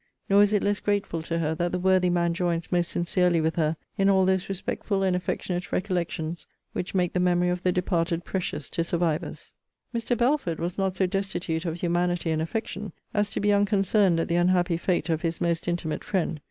Nor 0.31 0.41
is 0.41 0.51
it 0.51 0.63
less 0.63 0.79
grateful 0.79 1.21
to 1.21 1.37
her, 1.37 1.53
that 1.53 1.71
the 1.71 1.77
worthy 1.77 2.09
man 2.09 2.33
joins 2.33 2.71
most 2.71 2.89
sincerely 2.89 3.39
with 3.39 3.55
her 3.55 3.77
in 3.99 4.09
all 4.09 4.25
those 4.25 4.49
respectful 4.49 5.03
and 5.03 5.15
affectionate 5.15 5.71
recollections, 5.71 6.47
which 6.73 6.95
make 6.95 7.13
the 7.13 7.19
memory 7.19 7.49
of 7.49 7.61
the 7.61 7.71
departed 7.71 8.25
precious 8.25 8.67
to 8.71 8.83
survivors. 8.83 9.51
Mr. 9.95 10.17
BELFORD 10.17 10.57
was 10.59 10.75
not 10.75 10.95
so 10.95 11.05
destitute 11.05 11.65
of 11.65 11.81
humanity 11.81 12.31
and 12.31 12.41
affection, 12.41 12.93
as 13.13 13.29
to 13.29 13.39
be 13.39 13.53
unconcerned 13.53 14.19
at 14.19 14.27
the 14.27 14.37
unhappy 14.37 14.75
fate 14.75 15.07
of 15.11 15.21
his 15.21 15.39
most 15.39 15.67
intimate 15.67 16.03
friend. 16.03 16.39